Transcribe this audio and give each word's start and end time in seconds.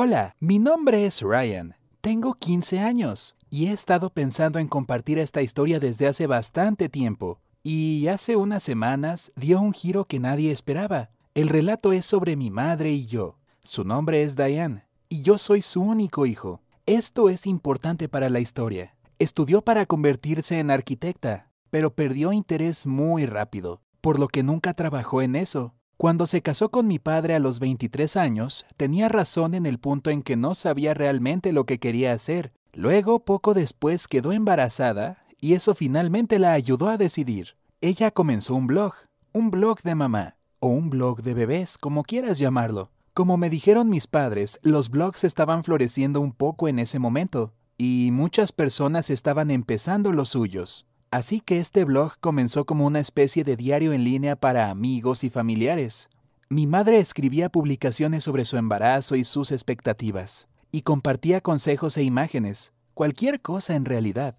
Hola, 0.00 0.36
mi 0.38 0.60
nombre 0.60 1.06
es 1.06 1.22
Ryan. 1.22 1.74
Tengo 2.00 2.34
15 2.34 2.78
años 2.78 3.36
y 3.50 3.66
he 3.66 3.72
estado 3.72 4.10
pensando 4.10 4.60
en 4.60 4.68
compartir 4.68 5.18
esta 5.18 5.42
historia 5.42 5.80
desde 5.80 6.06
hace 6.06 6.28
bastante 6.28 6.88
tiempo. 6.88 7.40
Y 7.64 8.06
hace 8.06 8.36
unas 8.36 8.62
semanas 8.62 9.32
dio 9.34 9.60
un 9.60 9.72
giro 9.72 10.04
que 10.04 10.20
nadie 10.20 10.52
esperaba. 10.52 11.10
El 11.34 11.48
relato 11.48 11.92
es 11.92 12.06
sobre 12.06 12.36
mi 12.36 12.48
madre 12.48 12.92
y 12.92 13.06
yo. 13.06 13.40
Su 13.64 13.82
nombre 13.82 14.22
es 14.22 14.36
Diane 14.36 14.86
y 15.08 15.22
yo 15.22 15.36
soy 15.36 15.62
su 15.62 15.82
único 15.82 16.26
hijo. 16.26 16.62
Esto 16.86 17.28
es 17.28 17.44
importante 17.44 18.08
para 18.08 18.30
la 18.30 18.38
historia. 18.38 18.94
Estudió 19.18 19.62
para 19.62 19.84
convertirse 19.84 20.60
en 20.60 20.70
arquitecta, 20.70 21.50
pero 21.70 21.92
perdió 21.92 22.32
interés 22.32 22.86
muy 22.86 23.26
rápido, 23.26 23.80
por 24.00 24.20
lo 24.20 24.28
que 24.28 24.44
nunca 24.44 24.74
trabajó 24.74 25.22
en 25.22 25.34
eso. 25.34 25.74
Cuando 25.98 26.26
se 26.26 26.42
casó 26.42 26.68
con 26.68 26.86
mi 26.86 27.00
padre 27.00 27.34
a 27.34 27.40
los 27.40 27.58
23 27.58 28.16
años, 28.16 28.66
tenía 28.76 29.08
razón 29.08 29.52
en 29.54 29.66
el 29.66 29.80
punto 29.80 30.10
en 30.10 30.22
que 30.22 30.36
no 30.36 30.54
sabía 30.54 30.94
realmente 30.94 31.52
lo 31.52 31.66
que 31.66 31.80
quería 31.80 32.12
hacer. 32.12 32.52
Luego, 32.72 33.24
poco 33.24 33.52
después, 33.52 34.06
quedó 34.06 34.30
embarazada 34.30 35.24
y 35.40 35.54
eso 35.54 35.74
finalmente 35.74 36.38
la 36.38 36.52
ayudó 36.52 36.88
a 36.88 36.98
decidir. 36.98 37.56
Ella 37.80 38.12
comenzó 38.12 38.54
un 38.54 38.68
blog, 38.68 38.94
un 39.32 39.50
blog 39.50 39.82
de 39.82 39.96
mamá, 39.96 40.36
o 40.60 40.68
un 40.68 40.88
blog 40.88 41.22
de 41.22 41.34
bebés, 41.34 41.76
como 41.78 42.04
quieras 42.04 42.38
llamarlo. 42.38 42.92
Como 43.12 43.36
me 43.36 43.50
dijeron 43.50 43.88
mis 43.88 44.06
padres, 44.06 44.60
los 44.62 44.90
blogs 44.90 45.24
estaban 45.24 45.64
floreciendo 45.64 46.20
un 46.20 46.30
poco 46.30 46.68
en 46.68 46.78
ese 46.78 47.00
momento, 47.00 47.54
y 47.76 48.10
muchas 48.12 48.52
personas 48.52 49.10
estaban 49.10 49.50
empezando 49.50 50.12
los 50.12 50.28
suyos. 50.28 50.86
Así 51.10 51.40
que 51.40 51.58
este 51.58 51.84
blog 51.84 52.18
comenzó 52.20 52.66
como 52.66 52.86
una 52.86 53.00
especie 53.00 53.44
de 53.44 53.56
diario 53.56 53.92
en 53.92 54.04
línea 54.04 54.36
para 54.36 54.70
amigos 54.70 55.24
y 55.24 55.30
familiares. 55.30 56.08
Mi 56.50 56.66
madre 56.66 56.98
escribía 56.98 57.48
publicaciones 57.48 58.24
sobre 58.24 58.44
su 58.44 58.56
embarazo 58.56 59.16
y 59.16 59.24
sus 59.24 59.52
expectativas, 59.52 60.48
y 60.70 60.82
compartía 60.82 61.40
consejos 61.40 61.96
e 61.96 62.02
imágenes, 62.02 62.72
cualquier 62.94 63.40
cosa 63.40 63.74
en 63.74 63.84
realidad. 63.84 64.36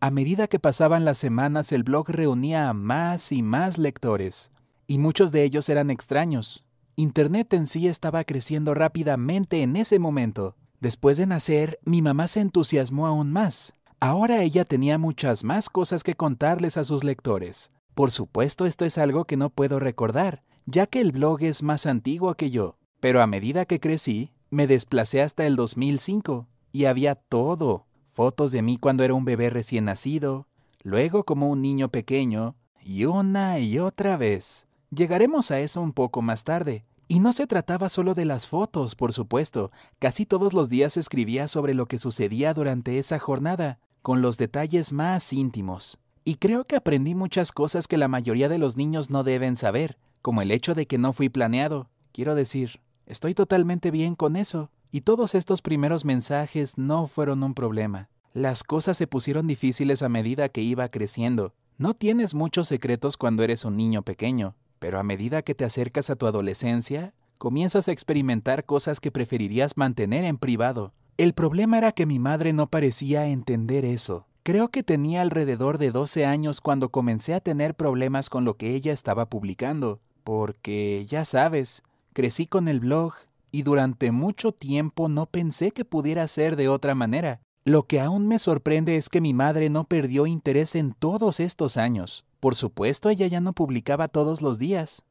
A 0.00 0.10
medida 0.10 0.48
que 0.48 0.58
pasaban 0.58 1.04
las 1.04 1.18
semanas 1.18 1.72
el 1.72 1.84
blog 1.84 2.10
reunía 2.10 2.68
a 2.68 2.72
más 2.72 3.32
y 3.32 3.42
más 3.42 3.78
lectores, 3.78 4.50
y 4.86 4.98
muchos 4.98 5.32
de 5.32 5.44
ellos 5.44 5.68
eran 5.68 5.90
extraños, 5.90 6.64
Internet 6.96 7.54
en 7.54 7.66
sí 7.66 7.88
estaba 7.88 8.22
creciendo 8.24 8.74
rápidamente 8.74 9.62
en 9.62 9.76
ese 9.76 9.98
momento. 9.98 10.56
Después 10.80 11.16
de 11.16 11.26
nacer, 11.26 11.78
mi 11.84 12.02
mamá 12.02 12.26
se 12.26 12.40
entusiasmó 12.40 13.06
aún 13.06 13.32
más. 13.32 13.72
Ahora 14.04 14.42
ella 14.42 14.64
tenía 14.64 14.98
muchas 14.98 15.44
más 15.44 15.70
cosas 15.70 16.02
que 16.02 16.16
contarles 16.16 16.76
a 16.76 16.82
sus 16.82 17.04
lectores. 17.04 17.70
Por 17.94 18.10
supuesto, 18.10 18.66
esto 18.66 18.84
es 18.84 18.98
algo 18.98 19.26
que 19.26 19.36
no 19.36 19.48
puedo 19.48 19.78
recordar, 19.78 20.42
ya 20.66 20.88
que 20.88 21.00
el 21.00 21.12
blog 21.12 21.44
es 21.44 21.62
más 21.62 21.86
antiguo 21.86 22.34
que 22.34 22.50
yo. 22.50 22.78
Pero 22.98 23.22
a 23.22 23.28
medida 23.28 23.64
que 23.64 23.78
crecí, 23.78 24.32
me 24.50 24.66
desplacé 24.66 25.22
hasta 25.22 25.46
el 25.46 25.54
2005 25.54 26.48
y 26.72 26.86
había 26.86 27.14
todo. 27.14 27.86
Fotos 28.12 28.50
de 28.50 28.62
mí 28.62 28.76
cuando 28.76 29.04
era 29.04 29.14
un 29.14 29.24
bebé 29.24 29.50
recién 29.50 29.84
nacido, 29.84 30.48
luego 30.82 31.22
como 31.22 31.48
un 31.48 31.62
niño 31.62 31.88
pequeño, 31.88 32.56
y 32.80 33.04
una 33.04 33.60
y 33.60 33.78
otra 33.78 34.16
vez. 34.16 34.66
Llegaremos 34.90 35.52
a 35.52 35.60
eso 35.60 35.80
un 35.80 35.92
poco 35.92 36.22
más 36.22 36.42
tarde. 36.42 36.84
Y 37.06 37.20
no 37.20 37.32
se 37.32 37.46
trataba 37.46 37.88
solo 37.88 38.14
de 38.14 38.24
las 38.24 38.48
fotos, 38.48 38.96
por 38.96 39.12
supuesto. 39.12 39.70
Casi 40.00 40.26
todos 40.26 40.54
los 40.54 40.68
días 40.68 40.96
escribía 40.96 41.46
sobre 41.46 41.74
lo 41.74 41.86
que 41.86 41.98
sucedía 41.98 42.52
durante 42.52 42.98
esa 42.98 43.18
jornada, 43.18 43.78
con 44.02 44.20
los 44.20 44.36
detalles 44.36 44.92
más 44.92 45.32
íntimos. 45.32 45.98
Y 46.24 46.36
creo 46.36 46.64
que 46.64 46.76
aprendí 46.76 47.14
muchas 47.14 47.52
cosas 47.52 47.88
que 47.88 47.96
la 47.96 48.08
mayoría 48.08 48.48
de 48.48 48.58
los 48.58 48.76
niños 48.76 49.10
no 49.10 49.24
deben 49.24 49.56
saber, 49.56 49.96
como 50.20 50.42
el 50.42 50.50
hecho 50.50 50.74
de 50.74 50.86
que 50.86 50.98
no 50.98 51.12
fui 51.12 51.28
planeado. 51.28 51.88
Quiero 52.12 52.34
decir, 52.34 52.80
estoy 53.06 53.34
totalmente 53.34 53.90
bien 53.90 54.14
con 54.14 54.36
eso. 54.36 54.70
Y 54.90 55.00
todos 55.00 55.34
estos 55.34 55.62
primeros 55.62 56.04
mensajes 56.04 56.76
no 56.76 57.06
fueron 57.06 57.42
un 57.42 57.54
problema. 57.54 58.08
Las 58.34 58.62
cosas 58.62 58.96
se 58.96 59.06
pusieron 59.06 59.46
difíciles 59.46 60.02
a 60.02 60.08
medida 60.08 60.48
que 60.48 60.60
iba 60.60 60.88
creciendo. 60.88 61.54
No 61.78 61.94
tienes 61.94 62.34
muchos 62.34 62.68
secretos 62.68 63.16
cuando 63.16 63.42
eres 63.42 63.64
un 63.64 63.76
niño 63.76 64.02
pequeño, 64.02 64.54
pero 64.78 64.98
a 64.98 65.02
medida 65.02 65.42
que 65.42 65.54
te 65.54 65.64
acercas 65.64 66.10
a 66.10 66.16
tu 66.16 66.26
adolescencia, 66.26 67.14
comienzas 67.38 67.88
a 67.88 67.92
experimentar 67.92 68.64
cosas 68.64 69.00
que 69.00 69.10
preferirías 69.10 69.76
mantener 69.76 70.24
en 70.24 70.38
privado. 70.38 70.92
El 71.18 71.34
problema 71.34 71.76
era 71.78 71.92
que 71.92 72.06
mi 72.06 72.18
madre 72.18 72.52
no 72.52 72.68
parecía 72.68 73.26
entender 73.26 73.84
eso. 73.84 74.26
Creo 74.42 74.70
que 74.70 74.82
tenía 74.82 75.20
alrededor 75.20 75.76
de 75.78 75.90
12 75.90 76.24
años 76.24 76.60
cuando 76.60 76.88
comencé 76.88 77.34
a 77.34 77.40
tener 77.40 77.74
problemas 77.74 78.30
con 78.30 78.44
lo 78.44 78.56
que 78.56 78.74
ella 78.74 78.92
estaba 78.92 79.26
publicando, 79.26 80.00
porque, 80.24 81.04
ya 81.06 81.24
sabes, 81.24 81.82
crecí 82.12 82.46
con 82.46 82.66
el 82.66 82.80
blog 82.80 83.12
y 83.52 83.62
durante 83.62 84.10
mucho 84.10 84.52
tiempo 84.52 85.08
no 85.08 85.26
pensé 85.26 85.70
que 85.70 85.84
pudiera 85.84 86.26
ser 86.28 86.56
de 86.56 86.68
otra 86.68 86.94
manera. 86.94 87.40
Lo 87.64 87.84
que 87.84 88.00
aún 88.00 88.26
me 88.26 88.38
sorprende 88.38 88.96
es 88.96 89.08
que 89.08 89.20
mi 89.20 89.34
madre 89.34 89.68
no 89.68 89.84
perdió 89.84 90.26
interés 90.26 90.74
en 90.74 90.94
todos 90.94 91.38
estos 91.38 91.76
años. 91.76 92.24
Por 92.40 92.56
supuesto, 92.56 93.10
ella 93.10 93.26
ya 93.26 93.40
no 93.40 93.52
publicaba 93.52 94.08
todos 94.08 94.40
los 94.40 94.58
días, 94.58 95.04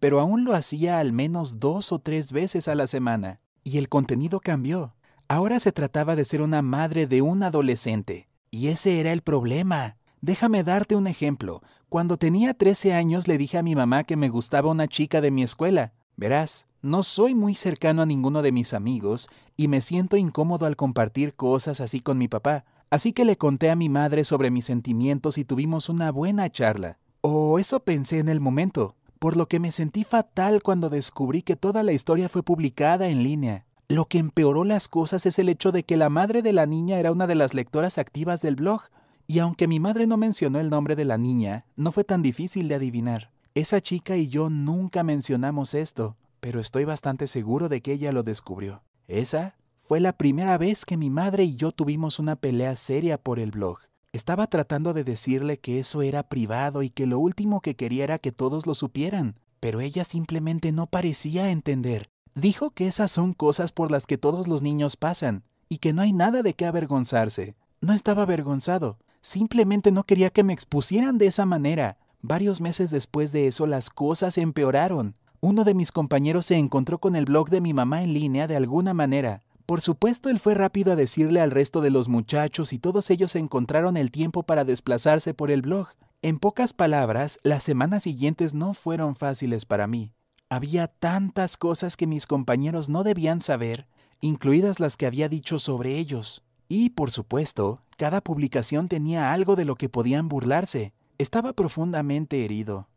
pero 0.00 0.20
aún 0.20 0.44
lo 0.44 0.54
hacía 0.54 1.00
al 1.00 1.12
menos 1.12 1.58
dos 1.58 1.92
o 1.92 1.98
tres 1.98 2.32
veces 2.32 2.68
a 2.68 2.74
la 2.74 2.86
semana. 2.86 3.40
Y 3.64 3.76
el 3.76 3.90
contenido 3.90 4.40
cambió. 4.40 4.94
Ahora 5.30 5.60
se 5.60 5.72
trataba 5.72 6.16
de 6.16 6.24
ser 6.24 6.40
una 6.40 6.62
madre 6.62 7.06
de 7.06 7.20
un 7.20 7.42
adolescente. 7.42 8.28
Y 8.50 8.68
ese 8.68 8.98
era 8.98 9.12
el 9.12 9.20
problema. 9.20 9.98
Déjame 10.22 10.64
darte 10.64 10.96
un 10.96 11.06
ejemplo. 11.06 11.62
Cuando 11.90 12.16
tenía 12.16 12.54
13 12.54 12.94
años 12.94 13.28
le 13.28 13.36
dije 13.36 13.58
a 13.58 13.62
mi 13.62 13.74
mamá 13.74 14.04
que 14.04 14.16
me 14.16 14.30
gustaba 14.30 14.70
una 14.70 14.88
chica 14.88 15.20
de 15.20 15.30
mi 15.30 15.42
escuela. 15.42 15.92
Verás, 16.16 16.66
no 16.80 17.02
soy 17.02 17.34
muy 17.34 17.54
cercano 17.54 18.00
a 18.00 18.06
ninguno 18.06 18.40
de 18.40 18.52
mis 18.52 18.72
amigos 18.72 19.28
y 19.54 19.68
me 19.68 19.82
siento 19.82 20.16
incómodo 20.16 20.64
al 20.64 20.76
compartir 20.76 21.34
cosas 21.34 21.82
así 21.82 22.00
con 22.00 22.16
mi 22.16 22.26
papá, 22.26 22.64
así 22.88 23.12
que 23.12 23.26
le 23.26 23.36
conté 23.36 23.68
a 23.68 23.76
mi 23.76 23.90
madre 23.90 24.24
sobre 24.24 24.50
mis 24.50 24.64
sentimientos 24.64 25.36
y 25.36 25.44
tuvimos 25.44 25.90
una 25.90 26.10
buena 26.10 26.48
charla. 26.48 27.00
O 27.20 27.58
eso 27.58 27.80
pensé 27.80 28.18
en 28.18 28.30
el 28.30 28.40
momento, 28.40 28.96
por 29.18 29.36
lo 29.36 29.46
que 29.46 29.60
me 29.60 29.72
sentí 29.72 30.04
fatal 30.04 30.62
cuando 30.62 30.88
descubrí 30.88 31.42
que 31.42 31.56
toda 31.56 31.82
la 31.82 31.92
historia 31.92 32.30
fue 32.30 32.42
publicada 32.42 33.08
en 33.08 33.22
línea. 33.22 33.66
Lo 33.90 34.04
que 34.04 34.18
empeoró 34.18 34.64
las 34.64 34.86
cosas 34.86 35.24
es 35.24 35.38
el 35.38 35.48
hecho 35.48 35.72
de 35.72 35.82
que 35.82 35.96
la 35.96 36.10
madre 36.10 36.42
de 36.42 36.52
la 36.52 36.66
niña 36.66 36.98
era 36.98 37.10
una 37.10 37.26
de 37.26 37.34
las 37.34 37.54
lectoras 37.54 37.96
activas 37.96 38.42
del 38.42 38.56
blog, 38.56 38.82
y 39.26 39.38
aunque 39.38 39.66
mi 39.66 39.80
madre 39.80 40.06
no 40.06 40.18
mencionó 40.18 40.60
el 40.60 40.68
nombre 40.68 40.94
de 40.94 41.06
la 41.06 41.16
niña, 41.16 41.64
no 41.74 41.90
fue 41.90 42.04
tan 42.04 42.20
difícil 42.20 42.68
de 42.68 42.74
adivinar. 42.74 43.30
Esa 43.54 43.80
chica 43.80 44.18
y 44.18 44.28
yo 44.28 44.50
nunca 44.50 45.02
mencionamos 45.04 45.72
esto, 45.72 46.18
pero 46.40 46.60
estoy 46.60 46.84
bastante 46.84 47.26
seguro 47.26 47.70
de 47.70 47.80
que 47.80 47.92
ella 47.92 48.12
lo 48.12 48.22
descubrió. 48.22 48.82
Esa 49.06 49.56
fue 49.78 50.00
la 50.00 50.12
primera 50.12 50.58
vez 50.58 50.84
que 50.84 50.98
mi 50.98 51.08
madre 51.08 51.44
y 51.44 51.56
yo 51.56 51.72
tuvimos 51.72 52.18
una 52.18 52.36
pelea 52.36 52.76
seria 52.76 53.16
por 53.16 53.38
el 53.38 53.52
blog. 53.52 53.78
Estaba 54.12 54.48
tratando 54.48 54.92
de 54.92 55.02
decirle 55.02 55.60
que 55.60 55.78
eso 55.78 56.02
era 56.02 56.24
privado 56.24 56.82
y 56.82 56.90
que 56.90 57.06
lo 57.06 57.18
último 57.18 57.62
que 57.62 57.74
quería 57.74 58.04
era 58.04 58.18
que 58.18 58.32
todos 58.32 58.66
lo 58.66 58.74
supieran, 58.74 59.36
pero 59.60 59.80
ella 59.80 60.04
simplemente 60.04 60.72
no 60.72 60.88
parecía 60.88 61.50
entender. 61.50 62.10
Dijo 62.40 62.70
que 62.70 62.86
esas 62.86 63.10
son 63.10 63.34
cosas 63.34 63.72
por 63.72 63.90
las 63.90 64.06
que 64.06 64.16
todos 64.16 64.46
los 64.46 64.62
niños 64.62 64.96
pasan 64.96 65.42
y 65.68 65.78
que 65.78 65.92
no 65.92 66.02
hay 66.02 66.12
nada 66.12 66.42
de 66.42 66.54
qué 66.54 66.66
avergonzarse. 66.66 67.56
No 67.80 67.92
estaba 67.92 68.22
avergonzado, 68.22 68.96
simplemente 69.20 69.90
no 69.90 70.04
quería 70.04 70.30
que 70.30 70.44
me 70.44 70.52
expusieran 70.52 71.18
de 71.18 71.26
esa 71.26 71.46
manera. 71.46 71.98
Varios 72.22 72.60
meses 72.60 72.92
después 72.92 73.32
de 73.32 73.48
eso 73.48 73.66
las 73.66 73.90
cosas 73.90 74.38
empeoraron. 74.38 75.16
Uno 75.40 75.64
de 75.64 75.74
mis 75.74 75.90
compañeros 75.90 76.46
se 76.46 76.54
encontró 76.54 76.98
con 76.98 77.16
el 77.16 77.24
blog 77.24 77.50
de 77.50 77.60
mi 77.60 77.74
mamá 77.74 78.04
en 78.04 78.14
línea 78.14 78.46
de 78.46 78.54
alguna 78.54 78.94
manera. 78.94 79.42
Por 79.66 79.80
supuesto, 79.80 80.30
él 80.30 80.38
fue 80.38 80.54
rápido 80.54 80.92
a 80.92 80.96
decirle 80.96 81.40
al 81.40 81.50
resto 81.50 81.80
de 81.80 81.90
los 81.90 82.08
muchachos 82.08 82.72
y 82.72 82.78
todos 82.78 83.10
ellos 83.10 83.34
encontraron 83.34 83.96
el 83.96 84.12
tiempo 84.12 84.44
para 84.44 84.64
desplazarse 84.64 85.34
por 85.34 85.50
el 85.50 85.62
blog. 85.62 85.88
En 86.22 86.38
pocas 86.38 86.72
palabras, 86.72 87.40
las 87.42 87.64
semanas 87.64 88.04
siguientes 88.04 88.54
no 88.54 88.74
fueron 88.74 89.16
fáciles 89.16 89.64
para 89.64 89.88
mí. 89.88 90.12
Había 90.50 90.88
tantas 90.88 91.58
cosas 91.58 91.96
que 91.96 92.06
mis 92.06 92.26
compañeros 92.26 92.88
no 92.88 93.04
debían 93.04 93.42
saber, 93.42 93.86
incluidas 94.22 94.80
las 94.80 94.96
que 94.96 95.04
había 95.04 95.28
dicho 95.28 95.58
sobre 95.58 95.98
ellos. 95.98 96.42
Y, 96.68 96.90
por 96.90 97.10
supuesto, 97.10 97.82
cada 97.98 98.22
publicación 98.22 98.88
tenía 98.88 99.32
algo 99.32 99.56
de 99.56 99.66
lo 99.66 99.74
que 99.74 99.90
podían 99.90 100.28
burlarse. 100.28 100.94
Estaba 101.18 101.52
profundamente 101.52 102.46
herido. 102.46 102.88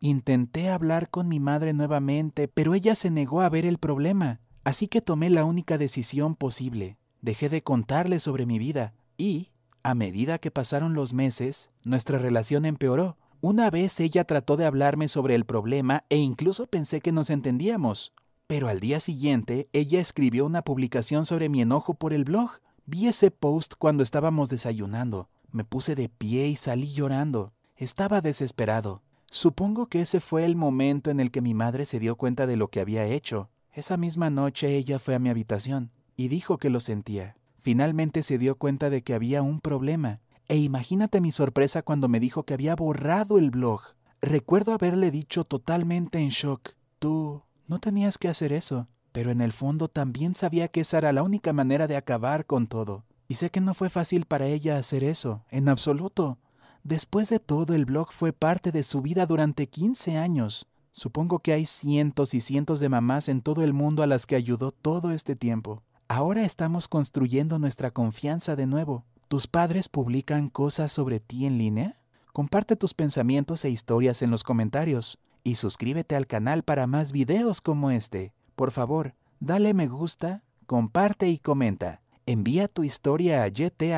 Intenté 0.00 0.68
hablar 0.68 1.08
con 1.08 1.28
mi 1.28 1.40
madre 1.40 1.72
nuevamente, 1.72 2.46
pero 2.46 2.74
ella 2.74 2.94
se 2.94 3.10
negó 3.10 3.40
a 3.40 3.48
ver 3.48 3.64
el 3.64 3.78
problema, 3.78 4.40
así 4.62 4.86
que 4.86 5.00
tomé 5.00 5.30
la 5.30 5.44
única 5.44 5.78
decisión 5.78 6.36
posible. 6.36 6.98
Dejé 7.22 7.48
de 7.48 7.62
contarle 7.62 8.18
sobre 8.18 8.44
mi 8.44 8.58
vida 8.58 8.92
y, 9.16 9.50
a 9.82 9.94
medida 9.94 10.38
que 10.38 10.50
pasaron 10.50 10.92
los 10.92 11.14
meses, 11.14 11.70
nuestra 11.84 12.18
relación 12.18 12.66
empeoró. 12.66 13.16
Una 13.40 13.70
vez 13.70 14.00
ella 14.00 14.24
trató 14.24 14.56
de 14.56 14.66
hablarme 14.66 15.06
sobre 15.06 15.36
el 15.36 15.44
problema 15.44 16.02
e 16.08 16.16
incluso 16.16 16.66
pensé 16.66 17.00
que 17.00 17.12
nos 17.12 17.30
entendíamos. 17.30 18.12
Pero 18.48 18.66
al 18.66 18.80
día 18.80 18.98
siguiente, 18.98 19.68
ella 19.72 20.00
escribió 20.00 20.44
una 20.44 20.62
publicación 20.62 21.24
sobre 21.24 21.48
mi 21.48 21.62
enojo 21.62 21.94
por 21.94 22.12
el 22.12 22.24
blog. 22.24 22.50
Vi 22.84 23.06
ese 23.06 23.30
post 23.30 23.74
cuando 23.78 24.02
estábamos 24.02 24.48
desayunando. 24.48 25.28
Me 25.52 25.62
puse 25.62 25.94
de 25.94 26.08
pie 26.08 26.48
y 26.48 26.56
salí 26.56 26.92
llorando. 26.92 27.52
Estaba 27.76 28.20
desesperado. 28.20 29.02
Supongo 29.30 29.86
que 29.86 30.00
ese 30.00 30.18
fue 30.18 30.44
el 30.44 30.56
momento 30.56 31.10
en 31.10 31.20
el 31.20 31.30
que 31.30 31.40
mi 31.40 31.54
madre 31.54 31.84
se 31.84 32.00
dio 32.00 32.16
cuenta 32.16 32.44
de 32.46 32.56
lo 32.56 32.68
que 32.68 32.80
había 32.80 33.04
hecho. 33.04 33.50
Esa 33.72 33.96
misma 33.96 34.30
noche 34.30 34.74
ella 34.74 34.98
fue 34.98 35.14
a 35.14 35.20
mi 35.20 35.28
habitación. 35.28 35.92
y 36.16 36.26
dijo 36.26 36.58
que 36.58 36.68
lo 36.68 36.80
sentía. 36.80 37.36
Finalmente 37.60 38.24
se 38.24 38.38
dio 38.38 38.56
cuenta 38.56 38.90
de 38.90 39.02
que 39.02 39.14
había 39.14 39.42
un 39.42 39.60
problema. 39.60 40.18
E 40.48 40.56
imagínate 40.56 41.20
mi 41.20 41.30
sorpresa 41.30 41.82
cuando 41.82 42.08
me 42.08 42.20
dijo 42.20 42.44
que 42.44 42.54
había 42.54 42.74
borrado 42.74 43.36
el 43.38 43.50
blog. 43.50 43.82
Recuerdo 44.22 44.72
haberle 44.72 45.10
dicho 45.10 45.44
totalmente 45.44 46.18
en 46.18 46.30
shock, 46.30 46.70
tú 46.98 47.42
no 47.66 47.78
tenías 47.78 48.16
que 48.16 48.28
hacer 48.28 48.54
eso, 48.54 48.88
pero 49.12 49.30
en 49.30 49.42
el 49.42 49.52
fondo 49.52 49.88
también 49.88 50.34
sabía 50.34 50.68
que 50.68 50.80
esa 50.80 50.98
era 50.98 51.12
la 51.12 51.22
única 51.22 51.52
manera 51.52 51.86
de 51.86 51.96
acabar 51.96 52.46
con 52.46 52.66
todo. 52.66 53.04
Y 53.28 53.34
sé 53.34 53.50
que 53.50 53.60
no 53.60 53.74
fue 53.74 53.90
fácil 53.90 54.24
para 54.24 54.46
ella 54.46 54.78
hacer 54.78 55.04
eso, 55.04 55.44
en 55.50 55.68
absoluto. 55.68 56.38
Después 56.82 57.28
de 57.28 57.40
todo, 57.40 57.74
el 57.74 57.84
blog 57.84 58.10
fue 58.12 58.32
parte 58.32 58.72
de 58.72 58.82
su 58.82 59.02
vida 59.02 59.26
durante 59.26 59.66
15 59.66 60.16
años. 60.16 60.66
Supongo 60.92 61.40
que 61.40 61.52
hay 61.52 61.66
cientos 61.66 62.32
y 62.32 62.40
cientos 62.40 62.80
de 62.80 62.88
mamás 62.88 63.28
en 63.28 63.42
todo 63.42 63.62
el 63.62 63.74
mundo 63.74 64.02
a 64.02 64.06
las 64.06 64.24
que 64.24 64.34
ayudó 64.34 64.72
todo 64.72 65.10
este 65.10 65.36
tiempo. 65.36 65.82
Ahora 66.08 66.44
estamos 66.44 66.88
construyendo 66.88 67.58
nuestra 67.58 67.90
confianza 67.90 68.56
de 68.56 68.66
nuevo. 68.66 69.04
¿Tus 69.28 69.46
padres 69.46 69.88
publican 69.90 70.48
cosas 70.48 70.90
sobre 70.90 71.20
ti 71.20 71.44
en 71.44 71.58
línea? 71.58 71.96
Comparte 72.32 72.76
tus 72.76 72.94
pensamientos 72.94 73.62
e 73.66 73.68
historias 73.68 74.22
en 74.22 74.30
los 74.30 74.42
comentarios 74.42 75.18
y 75.44 75.56
suscríbete 75.56 76.16
al 76.16 76.26
canal 76.26 76.62
para 76.62 76.86
más 76.86 77.12
videos 77.12 77.60
como 77.60 77.90
este. 77.90 78.32
Por 78.56 78.70
favor, 78.70 79.14
dale 79.38 79.74
me 79.74 79.86
gusta, 79.86 80.44
comparte 80.66 81.28
y 81.28 81.36
comenta. 81.36 82.00
Envía 82.24 82.68
tu 82.68 82.84
historia 82.84 83.42
a 83.42 83.48
yt.tsp.cool. 83.48 83.90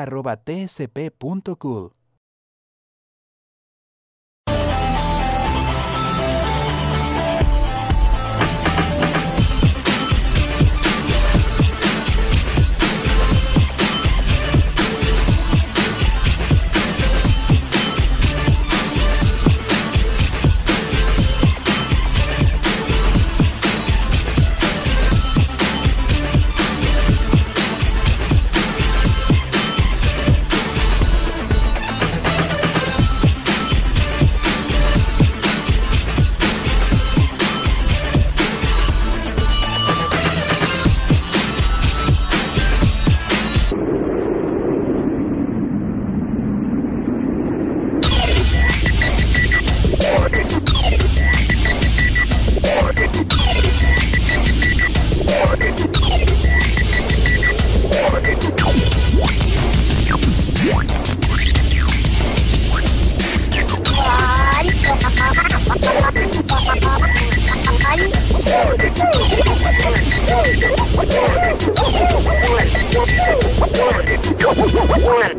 One, 74.80 75.02
one, 75.02 75.36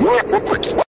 one, 0.00 0.42
one, 0.42 0.83